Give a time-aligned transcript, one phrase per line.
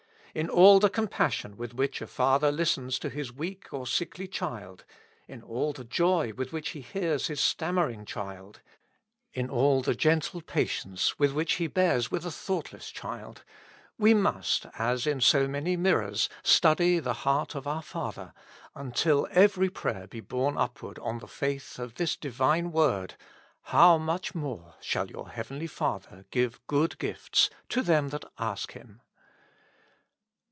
[0.33, 4.85] In all the compassion with which a father listens to his weak or sickly child,
[5.27, 8.61] in all the joy with which he hears his stammering child,
[9.33, 13.43] in all the gentle patience with which he bears with a thoughtless child,
[13.97, 18.31] we must, as in so many mirrors, study the heart of our Father,
[18.73, 23.15] until every prayer be borne up ward on the faith of this Divine word:
[23.67, 29.01] ^'Hozu much more shall your heavenly Father give good gifts to them that ask Him."